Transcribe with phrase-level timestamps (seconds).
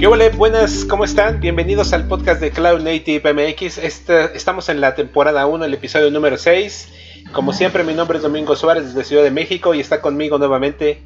[0.00, 0.30] ¿Qué hola?
[0.34, 1.40] Buenas, ¿cómo están?
[1.40, 3.76] Bienvenidos al podcast de Cloud Native MX.
[3.76, 6.88] Este, estamos en la temporada 1, el episodio número 6.
[7.32, 11.02] Como siempre, mi nombre es Domingo Suárez desde Ciudad de México y está conmigo nuevamente.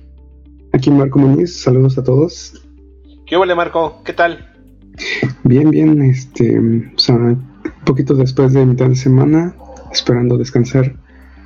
[0.72, 2.64] Aquí Marco Muñiz, saludos a todos.
[3.26, 4.00] ¿Qué hola Marco?
[4.04, 4.48] ¿Qué tal?
[5.42, 7.44] Bien, bien, este, o sea, un
[7.84, 9.56] poquito después de mitad de semana,
[9.92, 10.94] esperando descansar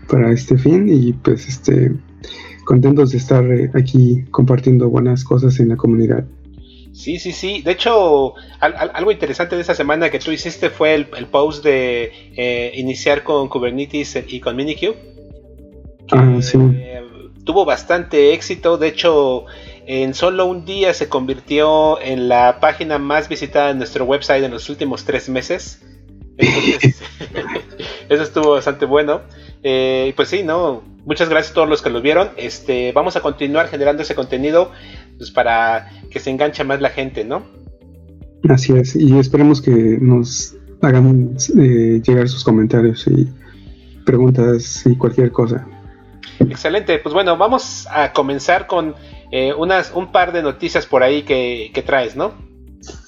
[0.07, 1.95] para este fin y pues este,
[2.67, 6.27] contentos de estar eh, aquí compartiendo buenas cosas en la comunidad.
[6.99, 7.63] Sí, sí, sí.
[7.63, 12.73] De hecho, algo interesante de esta semana que tú hiciste fue el, post de eh,
[12.75, 14.97] iniciar con Kubernetes y con Minikube.
[16.11, 16.59] ah, sí.
[16.75, 17.01] Eh,
[17.45, 18.79] tuvo bastante éxito.
[18.79, 19.45] De hecho,
[19.87, 24.51] en solo un día se convirtió en la página más visitada en nuestro website en
[24.51, 25.81] los últimos tres meses.
[28.09, 29.21] eso estuvo bastante bueno.
[29.63, 30.83] Eh, pues sí, ¿no?
[31.05, 32.31] Muchas gracias a todos los que lo vieron.
[32.37, 34.73] Este, vamos a continuar generando ese contenido
[35.19, 37.43] pues, para que se enganche más la gente, ¿no?
[38.49, 43.29] Así es, y esperemos que nos hagan eh, llegar sus comentarios y
[44.07, 45.67] preguntas y cualquier cosa.
[46.41, 48.95] Excelente, pues bueno, vamos a comenzar con
[49.31, 52.33] eh, unas, un par de noticias por ahí que, traes, ¿no?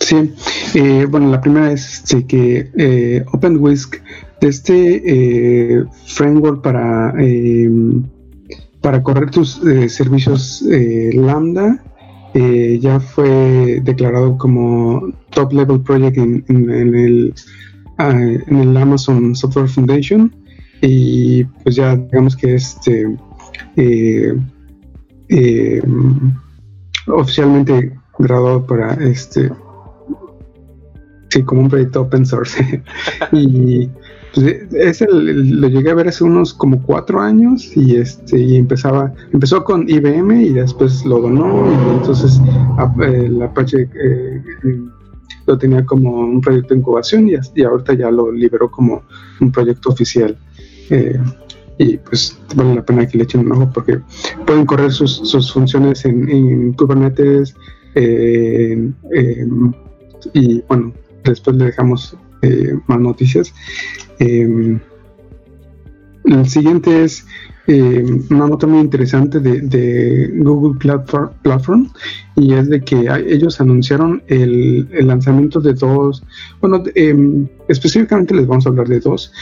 [0.00, 0.34] Sí,
[0.74, 3.96] eh, bueno, la primera es que eh, OpenWhisk,
[4.40, 7.14] este framework para,
[8.80, 10.64] para correr tus servicios
[11.12, 11.84] Lambda,
[12.34, 17.34] ya fue declarado como top level project en, el,
[17.98, 20.34] ah, en el Amazon Software Foundation.
[20.82, 23.16] Y pues ya digamos que este
[23.76, 24.34] eh,
[25.28, 25.82] eh,
[27.06, 29.50] oficialmente graduado para este
[31.28, 32.82] sí como un proyecto open source.
[33.32, 33.88] Y
[34.34, 39.64] pues, lo llegué a ver hace unos como cuatro años y este y empezaba empezó
[39.64, 42.40] con IBM y después lo donó y entonces
[43.02, 44.42] el Apache eh,
[45.46, 49.02] lo tenía como un proyecto de incubación y, y ahorita ya lo liberó como
[49.40, 50.36] un proyecto oficial.
[50.90, 51.18] Eh,
[51.78, 54.00] y pues vale la pena que le echen un ojo porque
[54.46, 57.56] pueden correr sus, funciones en, Kubernetes
[60.34, 60.92] y bueno,
[61.24, 63.52] después le dejamos eh, más noticias.
[64.18, 64.78] Eh,
[66.24, 67.26] el siguiente es
[68.30, 70.76] una nota muy interesante de, Google
[71.42, 71.88] Platform,
[72.34, 76.24] y es de que ellos anunciaron el, lanzamiento de dos,
[76.60, 76.82] bueno,
[77.68, 79.32] específicamente les vamos a hablar de dos,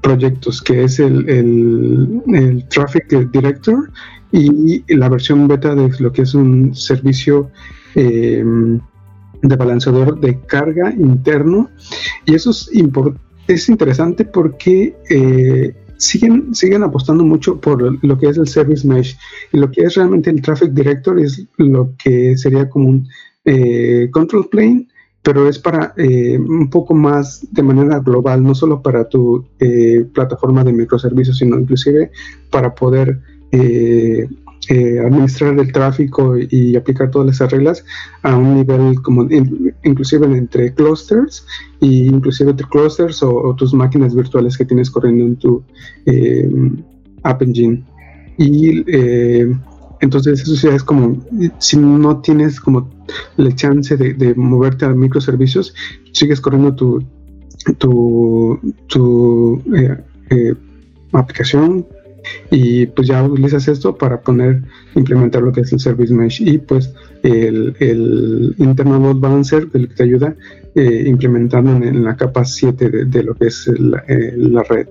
[0.00, 3.90] proyectos, que es el, el, Traffic Director
[4.32, 7.50] y la versión beta de lo que es un servicio
[7.94, 8.80] em,
[9.42, 11.70] de balanceador de carga interno.
[12.24, 12.70] Y eso es,
[13.46, 19.16] es interesante porque eh, siguen, siguen apostando mucho por lo que es el Service Mesh.
[19.52, 23.08] Y lo que es realmente el Traffic Director es lo que sería como un
[23.44, 24.88] eh, control plane
[25.20, 29.46] pero es para eh, un poco más de manera global, no solo para tu
[30.14, 32.12] plataforma de microservicios, sino inclusive
[32.50, 33.20] para poder
[34.68, 37.84] administrar el tráfico y aplicar todas esas reglas
[38.22, 39.26] a un nivel como
[39.82, 41.46] inclusive entre clusters
[41.80, 45.62] y inclusive entre clusters o, tus máquinas virtuales que tienes corriendo en tu
[47.22, 47.82] App Engine.
[48.36, 48.84] Y
[50.00, 51.24] entonces eso ya es como,
[51.58, 52.88] si no tienes como
[53.36, 55.74] la chance de, moverte a microservicios,
[56.12, 57.04] sigues corriendo tu,
[57.78, 59.98] tu, tu eh,
[60.30, 60.54] eh,
[61.12, 61.86] aplicación
[62.50, 64.62] y pues ya utilizas esto para poner,
[64.94, 69.88] implementar lo que es el Service Mesh y pues el, el Internal Load Balancer el
[69.88, 70.34] que te ayuda
[70.74, 74.88] eh, implementando en, la capa 7 de, lo que es la, la red.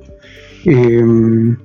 [0.66, 1.56] Em,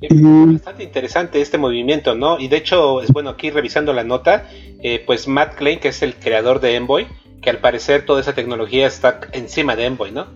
[0.00, 2.38] es bastante interesante este movimiento, ¿no?
[2.38, 4.48] Y de hecho, es bueno, aquí revisando la nota,
[4.80, 7.08] eh, pues Matt Klein, que es el creador de Envoy,
[7.42, 10.26] que al parecer toda esa tecnología está encima de Envoy, ¿no?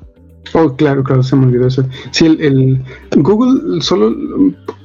[0.54, 1.84] Oh, claro, claro, se me olvidó eso.
[2.10, 2.82] Sí, el,
[3.16, 4.14] Google solo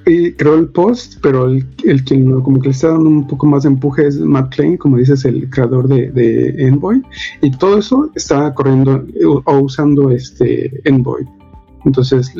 [0.05, 1.65] eh, creó el post, pero el,
[2.05, 4.97] que como que le está dando un poco más de empuje es Matt Klein, como
[4.97, 7.01] dices, el creador de, Envoy,
[7.41, 9.05] y todo eso está corriendo
[9.45, 11.27] o usando este Envoy.
[11.83, 12.33] Entonces,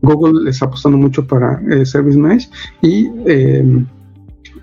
[0.00, 2.50] Google está apostando mucho para eh, Service Mesh
[2.80, 3.84] y eh,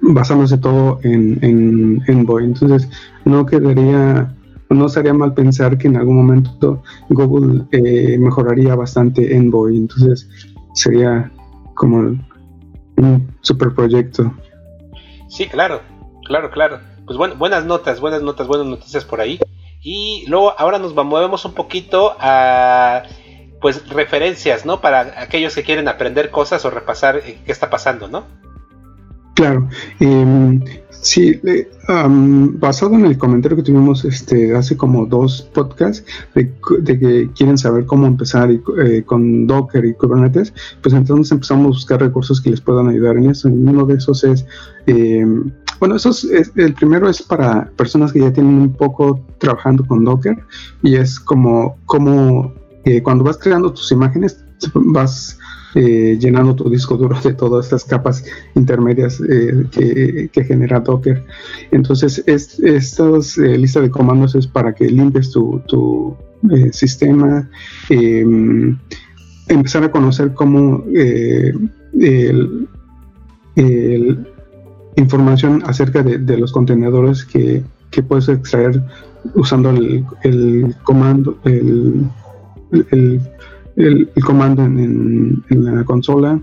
[0.01, 2.43] basándose todo en Envoy.
[2.43, 2.89] Entonces,
[3.23, 4.35] no quedaría,
[4.69, 9.77] no sería mal pensar que en algún momento Google eh, mejoraría bastante Envoy.
[9.77, 10.29] Entonces,
[10.73, 11.31] sería
[11.75, 12.17] como
[12.97, 14.31] un super proyecto.
[15.27, 15.81] Sí, claro,
[16.25, 16.79] claro, claro.
[17.05, 19.39] Pues bueno, buenas notas, buenas notas, buenas noticias por ahí.
[19.81, 23.03] Y luego ahora nos movemos un poquito a
[23.61, 24.81] pues referencias, ¿no?
[24.81, 28.25] Para aquellos que quieren aprender cosas o repasar eh, qué está pasando, ¿no?
[29.35, 29.69] Claro.
[29.99, 31.39] Eh, sí,
[31.87, 36.05] basado en el comentario que tuvimos este, hace como dos podcasts
[36.35, 36.51] de,
[36.85, 42.01] que quieren saber cómo empezar eh, con Docker y Kubernetes, pues entonces empezamos a buscar
[42.01, 43.49] recursos que les puedan ayudar en eso.
[43.49, 44.45] Y uno de esos es,
[44.87, 45.25] eh,
[45.79, 50.03] bueno, eso es, el primero es para personas que ya tienen un poco trabajando con
[50.03, 50.37] Docker
[50.83, 52.53] y es como, como
[52.85, 54.43] eh, cuando vas creando tus imágenes,
[54.73, 55.37] vas
[55.75, 58.25] eh, llenando tu disco duro de todas estas capas
[58.55, 59.67] intermedias eh,
[60.31, 61.23] que, genera Docker.
[61.71, 63.03] Entonces, es, esta
[63.37, 66.15] eh, lista de comandos es para que limpies tu,
[66.71, 67.49] sistema,
[67.89, 68.77] em,
[69.49, 71.69] empezar a conocer cómo el,
[74.95, 77.63] información acerca de, los contenedores que,
[78.07, 78.81] puedes extraer
[79.35, 82.09] usando el, comando, el
[83.79, 86.39] el, comando en, la consola.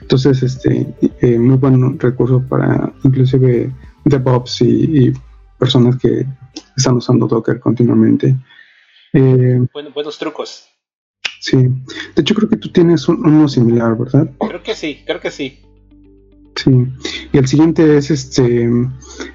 [0.00, 0.86] Entonces, este,
[1.20, 3.72] eh, muy buen recurso para inclusive
[4.04, 5.12] DevOps y,
[5.58, 6.24] personas que
[6.76, 8.36] están usando Docker continuamente.
[9.12, 10.68] Eh, buenos trucos.
[11.40, 14.30] Sí, de hecho creo que tú tienes uno similar, ¿verdad?
[14.38, 15.60] Creo que sí, creo que sí.
[16.58, 16.70] Sí,
[17.32, 18.68] y el siguiente es este,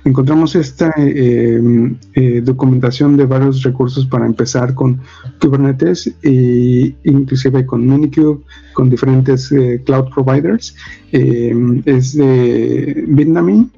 [0.04, 5.00] encontramos esta eh, eh, documentación de varios recursos para empezar con
[5.40, 8.44] Kubernetes e inclusive con Minikube,
[8.74, 10.76] con diferentes eh, cloud providers.
[11.12, 13.70] es de Bitnami.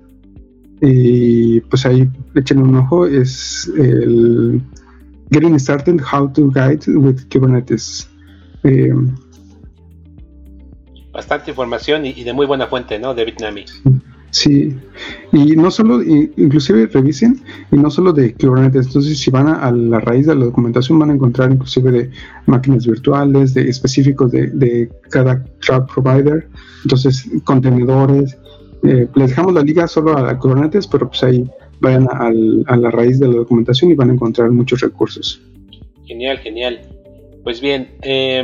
[0.81, 4.59] Y pues ahí echen un ojo, es el
[5.31, 8.09] Getting Started, How to Guide with Kubernetes
[11.15, 13.13] bastante información y, de muy buena fuente, ¿no?
[13.15, 13.63] De Bitnami.
[14.31, 14.75] Sí,
[15.31, 17.41] y no solo, inclusive revisen,
[17.71, 21.11] y no solo de Kubernetes, entonces si van a, la raíz de la documentación van
[21.11, 22.11] a encontrar inclusive de
[22.45, 26.49] máquinas virtuales, de específicos de, cada cloud provider,
[26.83, 28.37] entonces contenedores,
[28.83, 33.19] eh, les dejamos la liga solo a Kubernetes, pero pues ahí vayan a la raíz
[33.19, 35.41] de la documentación y van a encontrar muchos recursos.
[36.05, 36.81] Genial, genial.
[37.45, 38.43] Pues bien, eh,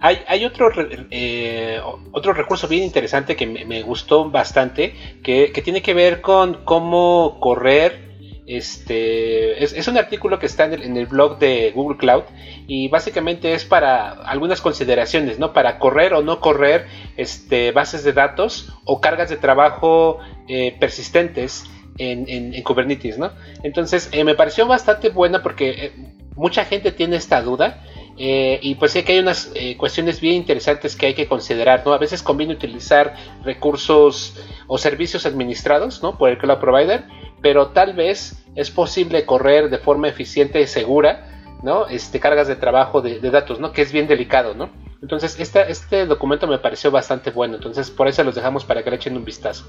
[0.00, 0.72] hay, otro,
[1.12, 1.80] eh,
[2.10, 4.92] otro recurso bien interesante que me, gustó bastante,
[5.22, 8.10] que, tiene que ver con cómo correr.
[8.48, 12.24] Este es, un artículo que está en el, blog de Google Cloud
[12.66, 15.52] y básicamente es para algunas consideraciones, ¿no?
[15.52, 20.18] Para correr o no correr este, bases de datos o cargas de trabajo
[20.48, 23.30] eh, persistentes en, Kubernetes, ¿no?
[23.62, 25.92] Entonces eh, me pareció bastante buena porque
[26.34, 27.84] mucha gente tiene esta duda
[28.22, 31.82] eh, y pues sí que hay unas eh, cuestiones bien interesantes que hay que considerar,
[31.86, 31.94] ¿no?
[31.94, 34.34] A veces conviene utilizar recursos
[34.66, 36.18] o servicios administrados, ¿no?
[36.18, 37.04] Por el cloud provider,
[37.40, 41.86] pero tal vez es posible correr de forma eficiente y segura, ¿no?
[41.86, 43.72] Este, cargas de trabajo de, datos, ¿no?
[43.72, 44.68] Que es bien delicado, ¿no?
[45.00, 48.96] Entonces, este documento me pareció bastante bueno, entonces por eso los dejamos para que le
[48.96, 49.64] echen un vistazo.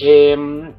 [0.00, 0.74] Em,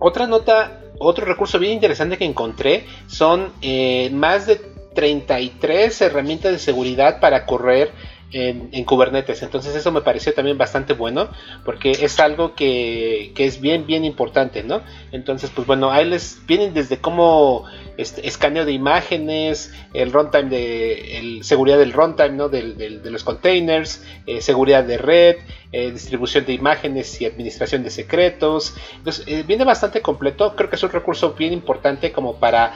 [0.00, 4.69] otra nota, otro recurso bien interesante que encontré son eh, más de
[5.00, 7.90] 33 herramientas de seguridad para correr
[8.32, 9.42] en, Kubernetes.
[9.42, 11.28] Entonces eso me pareció también bastante bueno
[11.64, 14.82] porque es algo que, es bien, bien importante, ¿no?
[15.12, 17.64] Entonces, pues bueno, ahí les vienen desde cómo
[17.96, 22.48] este, escaneo de imágenes, el runtime de seguridad del runtime, ¿no?
[22.48, 25.36] de los containers, eh, seguridad de red,
[25.72, 28.74] eh, distribución de imágenes y administración de secretos.
[28.96, 30.54] Entonces, eh, viene bastante completo.
[30.56, 32.74] Creo que es un recurso bien importante como para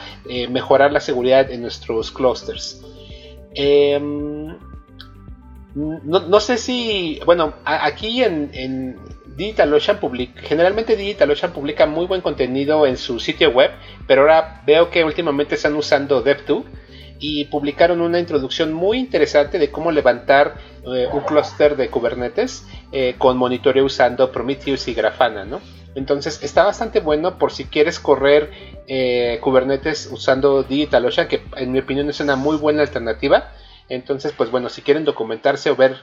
[0.50, 2.80] mejorar la seguridad en nuestros clusters.
[3.54, 4.56] Em,
[5.74, 8.96] no, sé si, bueno, aquí en,
[9.36, 13.72] DigitalOcean publica, generalmente DigitalOcean publica muy buen contenido en su sitio web,
[14.06, 16.64] pero ahora veo que últimamente están usando Dev2
[17.18, 23.16] y publicaron una introducción muy interesante de cómo levantar eh, un clúster de Kubernetes eh,
[23.18, 25.60] con monitoreo usando Prometheus y Grafana, ¿no?
[25.96, 28.50] Entonces está bastante bueno por si quieres correr
[28.86, 33.52] eh, Kubernetes usando DigitalOcean, que en mi opinión es una muy buena alternativa
[33.88, 35.96] entonces, pues bueno, si quieren documentarse o ver,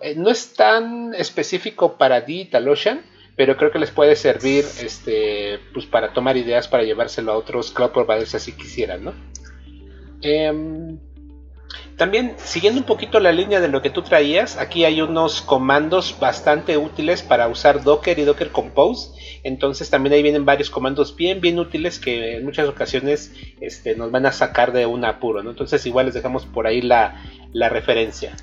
[0.00, 3.02] eh, no es tan específico para DigitalOcean,
[3.36, 7.70] pero creo que les puede servir este, pues para tomar ideas para llevárselo a otros
[7.70, 9.14] cloud providers si quisieran, ¿no?
[10.20, 10.98] Em,
[11.96, 16.16] también, siguiendo un poquito la línea de lo que tú traías, aquí hay unos comandos
[16.20, 19.10] bastante útiles para usar Docker y Docker Compose
[19.44, 24.10] entonces también ahí vienen varios comandos bien, bien útiles que en muchas ocasiones este, nos
[24.10, 25.50] van a sacar de un apuro, ¿no?
[25.50, 27.14] Entonces igual les dejamos por ahí la,
[27.70, 28.34] referencia.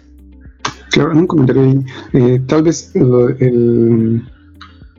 [0.92, 1.86] Claro, un comentario ahí.
[2.14, 4.22] Eh, tal vez el,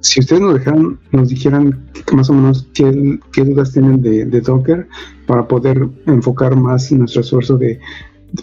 [0.00, 2.90] si ustedes nos dejaran, nos dijeran más o menos qué,
[3.44, 4.88] dudas tienen de, Docker
[5.26, 7.78] para poder enfocar más nuestro esfuerzo de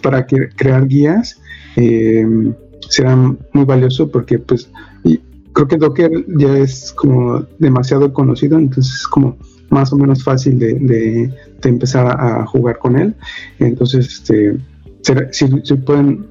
[0.02, 1.40] para crear guías,
[1.76, 2.26] eh,
[2.88, 4.70] será muy valioso porque pues
[5.52, 9.36] creo que Docker ya es como demasiado conocido, entonces es como
[9.70, 11.32] más o menos fácil de,
[11.62, 13.14] empezar a, jugar con él.
[13.58, 14.58] Entonces, este,
[15.30, 16.26] si, si, pueden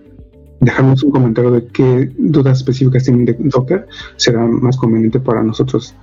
[0.60, 3.88] dejarnos un comentario de qué dudas específicas tienen de Docker,
[4.18, 5.96] será más conveniente para nosotros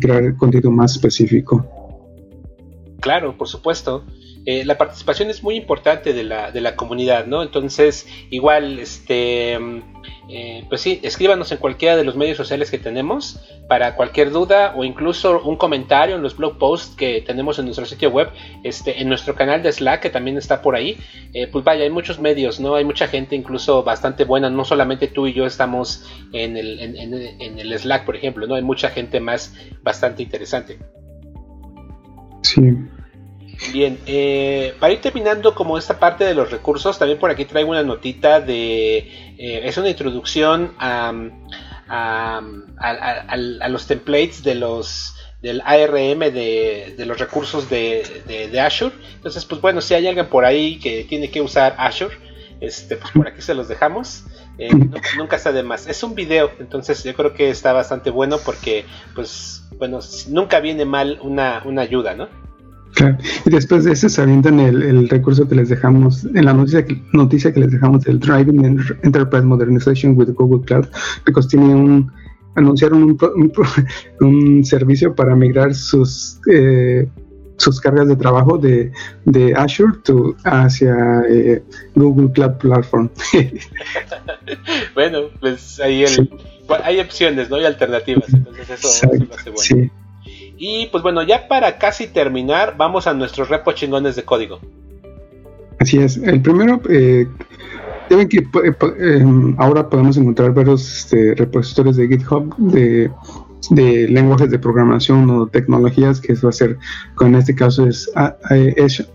[0.00, 1.66] crear contenido más específico.
[3.00, 4.04] Claro, por supuesto.
[4.44, 7.42] Eh, la participación es muy importante de la, de la comunidad, ¿no?
[7.42, 9.54] Entonces, igual, este,
[10.28, 14.74] eh, pues sí, escríbanos en cualquiera de los medios sociales que tenemos para cualquier duda
[14.76, 18.30] o incluso un comentario en los blog posts que tenemos en nuestro sitio web,
[18.64, 20.98] este, en nuestro canal de Slack que también está por ahí.
[21.34, 22.74] Eh, pues vaya, hay muchos medios, ¿no?
[22.74, 27.58] Hay mucha gente incluso bastante buena, no solamente tú y yo estamos en el, en
[27.58, 28.56] el Slack, por ejemplo, ¿no?
[28.56, 30.78] Hay mucha gente más bastante interesante.
[32.42, 32.60] Sí.
[33.70, 37.70] Bien, eh, para ir terminando como esta parte de los recursos, también por aquí traigo
[37.70, 38.98] una notita de...
[39.38, 41.12] Eh, es una introducción a,
[43.68, 48.94] los templates de los del ARM de, los recursos de, Azure.
[49.14, 52.14] Entonces, pues bueno, si hay alguien por ahí que tiene que usar Azure,
[52.60, 54.24] este, pues por aquí se los dejamos.
[54.58, 54.70] Eh,
[55.16, 55.86] nunca está de más.
[55.86, 60.84] Es un video, entonces yo creo que está bastante bueno porque, pues, bueno, nunca viene
[60.84, 62.28] mal una, una ayuda, ¿no?
[62.94, 63.16] Claro.
[63.46, 67.00] Y después de eso se avientan el, recurso que les dejamos, en la noticia que,
[67.12, 70.86] noticia que les dejamos del Driving Enterprise Modernization with Google Cloud,
[71.24, 72.12] porque tiene un,
[72.54, 73.18] anunciaron un,
[74.20, 77.08] un, servicio para migrar sus eh,
[77.56, 78.92] sus cargas de trabajo de,
[79.24, 81.62] de Azure to, hacia eh,
[81.94, 83.08] Google Cloud Platform.
[84.94, 86.04] bueno, pues ahí
[86.84, 87.56] hay opciones, ¿no?
[87.56, 89.58] Hay alternativas, entonces eso, lo hace bueno.
[89.58, 89.90] Sí.
[90.64, 94.60] Y pues bueno, ya para casi terminar, vamos a nuestros repos chingones de código.
[95.80, 96.16] Así es.
[96.18, 97.26] El primero, eh,
[98.08, 103.10] que eh, em, ahora podemos encontrar varios este, repositorios de GitHub de,
[104.08, 106.78] lenguajes de programación o tecnologías, que va a ser,
[107.20, 108.08] en este caso es,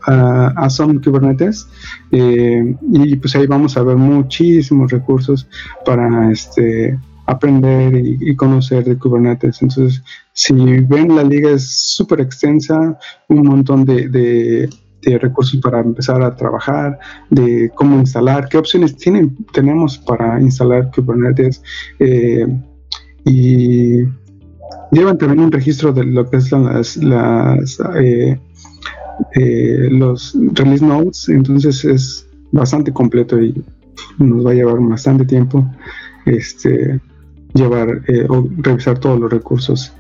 [0.05, 1.65] Awesome Kubernetes.
[2.11, 5.47] Eh, y pues ahí vamos a ver muchísimos recursos
[5.85, 9.61] para este aprender y, conocer de Kubernetes.
[9.61, 10.01] Entonces,
[10.33, 14.69] si ven, la liga es súper extensa, un montón de,
[15.21, 21.61] recursos para empezar a trabajar, de cómo instalar, qué opciones tienen, tenemos para instalar Kubernetes.
[21.99, 22.45] Eh,
[23.23, 24.03] y
[24.91, 28.39] llevan también un registro de lo que las, las eh,
[29.35, 33.63] eh, los release notes, entonces es bastante completo y
[34.17, 35.65] nos va a llevar bastante tiempo.
[36.25, 36.99] Este,
[37.57, 39.93] llevar eh, o revisar todos los recursos.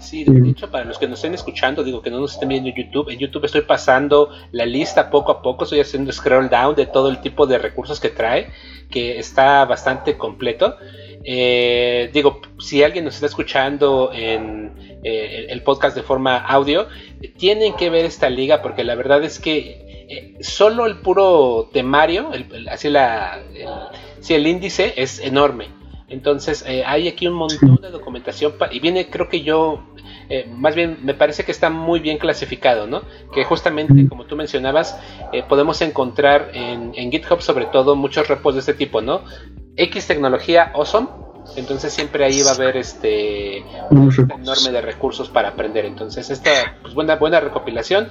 [0.00, 2.70] Sí, de hecho, para los que nos estén escuchando, digo que no nos estén viendo
[2.70, 6.74] en YouTube, en YouTube estoy pasando la lista poco a poco, estoy haciendo scroll down
[6.74, 8.48] de todo el tipo de recursos que trae,
[8.90, 10.76] que está bastante completo.
[11.22, 14.72] Eh, digo, si alguien nos está escuchando en
[15.04, 16.88] eh, el podcast de forma audio,
[17.36, 22.30] tienen que ver esta liga porque la verdad es que solo el puro temario,
[22.70, 25.79] así la, el, el índice es enorme
[26.10, 29.80] entonces eh, hay aquí un montón de documentación y viene, creo que yo,
[30.28, 33.02] eh, más bien me parece que está muy bien clasificado, ¿no?
[33.32, 34.98] Que justamente, como tú mencionabas,
[35.32, 39.22] eh, podemos encontrar en, GitHub sobre todo muchos repos de este tipo, ¿no?
[39.76, 41.08] X tecnología awesome.
[41.56, 45.84] Entonces siempre ahí va a haber este un enorme de recursos para aprender.
[45.84, 48.08] Entonces esta pues, buena buena recopilación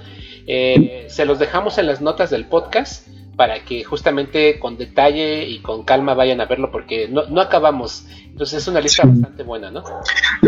[0.48, 3.08] se los dejamos en las notas del podcast
[3.39, 8.05] para que justamente con detalle y con calma vayan a verlo porque no, no acabamos.
[8.25, 9.81] Entonces es una lista bastante buena, ¿no?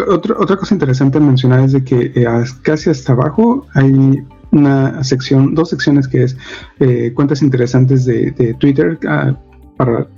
[0.09, 2.25] Otra, otra cosa interesante mencionar es de que eh,
[2.63, 4.21] casi hasta abajo hay
[4.51, 6.35] una sección, dos secciones que es
[6.81, 9.37] eh, cuentas interesantes de, Twitter ah,
[9.77, 10.09] para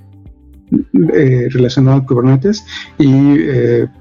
[1.14, 2.66] eh, relacionado a Kubernetes
[2.98, 3.38] y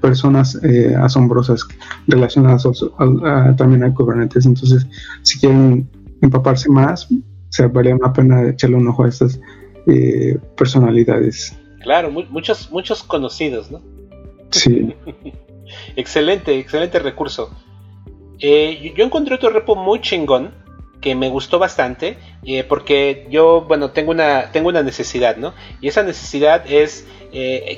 [0.00, 0.58] personas
[0.98, 1.68] asombrosas
[2.06, 2.66] relacionadas
[3.58, 4.46] también a Kubernetes.
[4.46, 4.86] Entonces,
[5.20, 5.90] si quieren
[6.22, 7.06] empaparse más,
[7.52, 9.38] o sea, valía la pena echarle un ojo a estas
[9.86, 11.54] eh, personalidades.
[11.82, 13.82] Claro, muchos, muchos conocidos, ¿no?
[14.50, 14.94] Sí.
[15.96, 17.54] excelente, excelente recurso.
[18.38, 20.54] Eh, yo encontré otro repo muy chingón
[21.02, 25.52] que me gustó bastante eh, porque yo, bueno, tengo una, tengo una necesidad, ¿no?
[25.82, 27.06] Y esa necesidad es,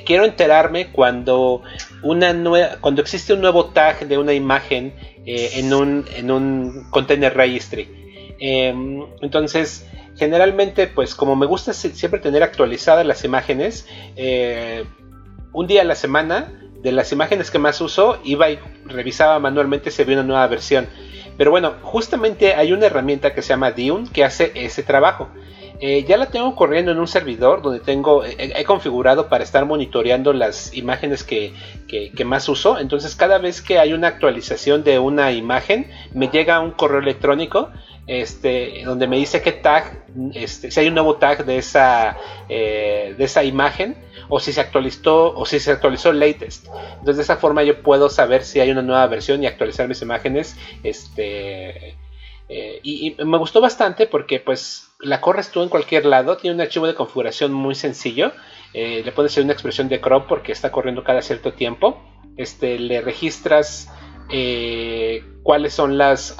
[0.05, 1.63] quiero enterarme cuando,
[2.01, 4.93] una nueva, cuando existe un nuevo tag de una imagen
[5.25, 8.04] en, un, en un container registry.
[8.39, 9.87] Em, entonces,
[10.17, 14.85] generalmente, pues como me gusta siempre tener actualizadas las imágenes, eh,
[15.51, 16.51] un día a la semana,
[16.81, 20.87] de las imágenes que más uso, iba y revisaba manualmente si había una nueva versión.
[21.37, 25.29] Pero bueno, justamente hay una herramienta que se llama Dune que hace ese trabajo.
[25.81, 30.31] Eh, ya la tengo corriendo en un servidor donde tengo, he configurado para estar monitoreando
[30.31, 31.53] las imágenes que,
[32.23, 32.79] más uso.
[32.79, 37.71] Entonces cada vez que hay una actualización de una imagen, me llega un correo electrónico
[38.07, 42.17] este, donde me dice qué tag, este, si hay un nuevo tag de esa,
[42.49, 43.97] eh, de esa imagen
[44.29, 46.67] o si se actualizó o si se actualizó latest.
[46.99, 50.01] Entonces de esa forma yo puedo saber si hay una nueva versión y actualizar mis
[50.01, 50.55] imágenes.
[50.83, 51.97] Este,
[52.47, 56.61] eh, y, me gustó bastante porque pues la corres tú en cualquier lado, tiene un
[56.61, 58.33] archivo de configuración muy sencillo.
[58.73, 62.03] Eh, le puedes hacer una expresión de crop porque está corriendo cada cierto tiempo.
[62.37, 63.89] Este, le registras
[65.43, 66.35] cuáles son las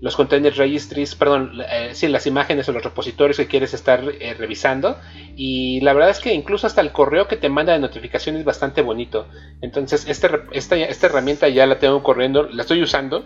[0.00, 4.34] los container registries, perdón, eh, sí, las imágenes o los repositorios que quieres estar eh,
[4.34, 4.98] revisando.
[5.36, 8.44] Y la verdad es que incluso hasta el correo que te manda de notificación es
[8.44, 9.26] bastante bonito.
[9.60, 13.24] Entonces, este, esta, esta herramienta ya la tengo corriendo, la estoy usando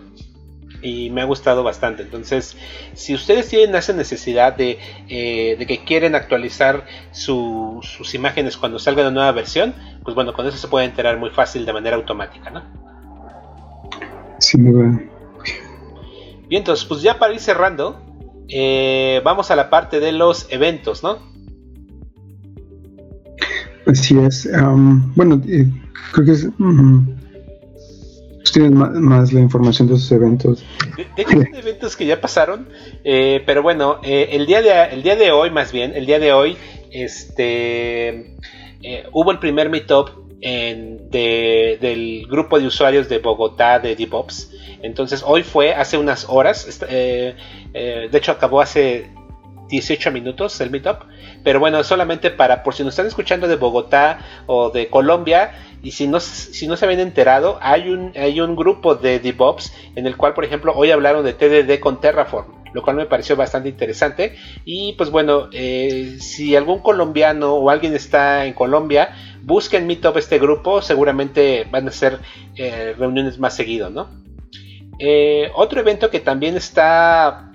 [0.81, 2.03] y me ha gustado bastante.
[2.03, 2.57] Entonces,
[2.93, 9.01] si ustedes tienen esa necesidad de, eh, de que quieren actualizar sus imágenes cuando salga
[9.01, 12.49] una nueva versión, pues bueno, con eso se puede enterar muy fácil de manera automática,
[12.49, 12.63] ¿no?
[16.51, 17.97] Bien, entonces, pues ya para ir cerrando,
[18.49, 21.19] eh, vamos a la parte de los eventos, ¿no?
[23.87, 24.49] Así es.
[25.15, 25.65] bueno, eh,
[26.11, 26.49] creo que es.
[28.51, 30.65] tienen más, la información de esos eventos.
[30.97, 32.67] De, hecho, son eventos que ya pasaron,
[33.05, 36.33] eh, pero bueno, el, día de, el día de hoy, más bien, el día de
[36.33, 36.57] hoy,
[36.91, 38.35] este,
[39.13, 44.51] hubo el primer meetup en, del grupo de usuarios de Bogotá de DevOps.
[44.81, 47.35] Entonces hoy fue hace unas horas, eh,
[47.73, 49.11] eh, de hecho acabó hace
[49.69, 51.03] 18 minutos el meetup,
[51.43, 55.91] pero bueno, solamente para, por si nos están escuchando de Bogotá o de Colombia, y
[55.91, 60.05] si no, si no se habían enterado, hay un, hay un grupo de DevOps en
[60.05, 63.69] el cual, por ejemplo, hoy hablaron de TDD con Terraform, lo cual me pareció bastante
[63.69, 64.35] interesante.
[64.63, 70.39] Y pues bueno, eh, si algún colombiano o alguien está en Colombia, busquen Meetup este
[70.39, 72.19] grupo, seguramente van a ser
[72.97, 74.21] reuniones más seguido, ¿no?
[75.03, 77.51] Eh, otro evento que también está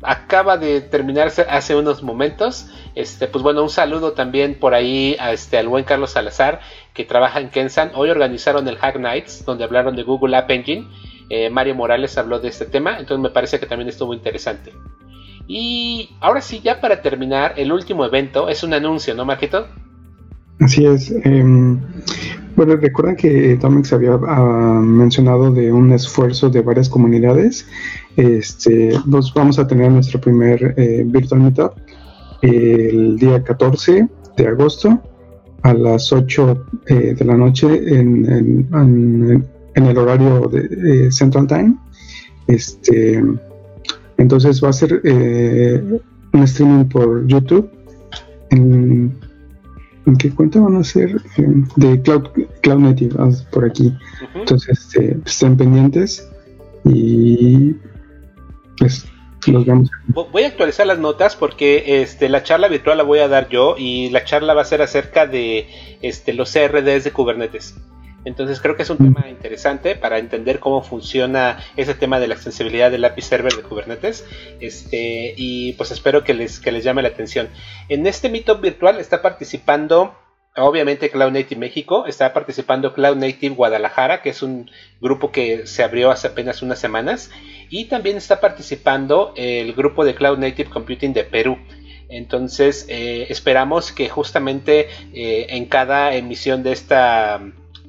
[0.00, 2.68] acaba de terminarse hace unos momentos.
[2.94, 6.60] Este, pues bueno, un saludo también por ahí este, al buen Carlos Salazar,
[6.92, 7.90] que trabaja en Kensan.
[7.96, 10.86] Hoy organizaron el Hack Nights, donde hablaron de Google App Engine.
[11.30, 14.72] Eh, Mario Morales habló de este tema, entonces me parece que también estuvo interesante.
[15.48, 19.66] Y ahora sí, ya para terminar, el último evento es un anuncio, ¿no, Marquito?
[20.60, 21.10] Así es.
[21.24, 21.78] Em,
[22.56, 27.66] bueno, recuerdan que se había mencionado de un esfuerzo de varias comunidades.
[28.16, 31.72] Este, nos vamos a tener nuestro primer eh, Virtual Meetup
[32.42, 35.00] el día 14 de agosto
[35.62, 37.66] a las 8 eh, de la noche
[37.98, 41.74] en, el horario de eh, Central Time.
[42.46, 43.20] Este,
[44.18, 45.00] entonces va a ser
[46.32, 47.68] un streaming por YouTube.
[48.50, 49.23] En,
[50.06, 51.20] ¿En qué cuenta van a ser?
[51.76, 52.28] de Cloud,
[52.60, 53.16] Cloud Native,
[53.50, 53.92] por aquí.
[54.34, 56.28] Entonces, este, estén pendientes
[56.84, 57.74] y
[58.78, 59.06] pues
[59.46, 59.90] los vemos.
[60.08, 63.76] Voy a actualizar las notas porque este, la charla virtual la voy a dar yo
[63.78, 65.68] y la charla va a ser acerca de
[66.02, 67.74] este, los CRDs de Kubernetes.
[68.24, 72.34] Entonces creo que es un tema interesante para entender cómo funciona ese tema de la
[72.34, 74.26] extensibilidad del API server de Kubernetes.
[74.60, 77.48] Este, y pues espero que les, que les llame la atención.
[77.88, 80.16] En este meetup virtual está participando
[80.56, 85.82] obviamente Cloud Native México, está participando Cloud Native Guadalajara, que es un grupo que se
[85.82, 87.30] abrió hace apenas unas semanas,
[87.70, 91.58] y también está participando el grupo de Cloud Native Computing de Perú.
[92.08, 97.40] Entonces eh, esperamos que justamente eh, en cada emisión de esta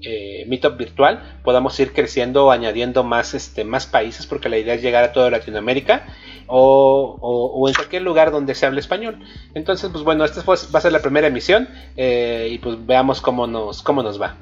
[0.06, 4.82] eh, Meetup virtual podamos ir creciendo, añadiendo más, este, más países, porque la idea es
[4.82, 6.06] llegar a toda Latinoamérica
[6.48, 9.20] o, en cualquier lugar donde se hable español.
[9.56, 13.48] Entonces, pues bueno, esta va a ser la primera emisión eh, y pues veamos cómo
[13.48, 14.38] nos, cómo nos va.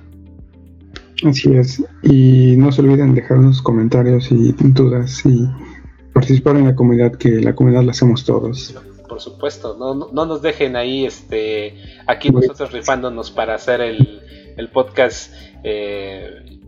[1.26, 1.82] Así es.
[2.02, 5.48] Y no se olviden dejarnos comentarios y dudas y
[6.14, 8.76] participar en la comunidad, que la comunidad la hacemos todos.
[9.08, 11.76] Por supuesto, no, no, nos dejen ahí este
[12.08, 14.22] aquí nosotros rifándonos para hacer el,
[14.58, 16.60] el podcast eh,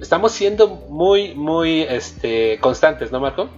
[0.00, 3.48] estamos siendo muy, muy este, constantes, ¿no, Marco?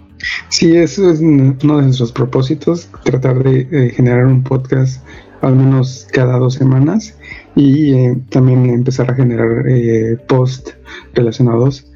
[0.49, 5.05] Sí, eso es uno de nuestros propósitos, tratar de generar un podcast
[5.41, 7.19] al menos cada dos semanas
[7.55, 10.71] y eh, también empezar a generar eh, post
[11.13, 11.91] relacionados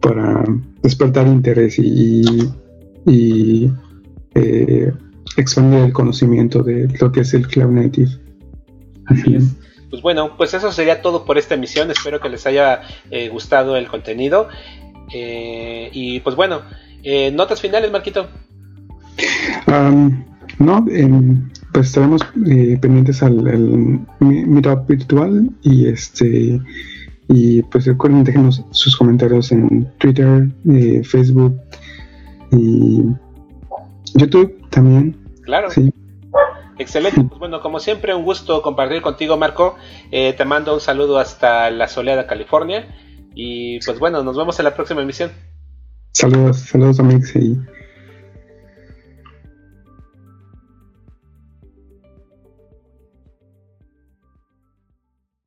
[0.00, 0.44] para
[0.82, 2.22] despertar interés y,
[3.06, 3.72] y
[5.36, 8.10] expandir el conocimiento de lo que es el Cloud Native.
[9.06, 9.44] Así es
[9.92, 11.90] pues bueno, pues eso sería todo por esta emisión.
[11.90, 14.48] Espero que les haya eh, gustado el contenido.
[15.12, 16.62] Eh, y pues bueno,
[17.02, 18.26] eh, notas finales, Marquito.
[20.58, 23.36] no, em, pues estaremos eh, pendientes al,
[24.20, 26.58] meetup virtual y este
[27.28, 31.54] y pues recuerden déjenos sus comentarios en Twitter, eh, Facebook
[32.50, 33.02] y
[34.14, 35.16] YouTube también.
[35.42, 35.70] Claro.
[35.70, 35.92] Sí.
[36.78, 39.76] Excelente, pues bueno, como siempre, un gusto compartir contigo, Marco.
[40.10, 42.86] Eh, te mando un saludo hasta la soleada California.
[43.34, 45.32] Y pues bueno, nos vemos en la próxima emisión.
[46.12, 47.58] Saludos, saludos amigos y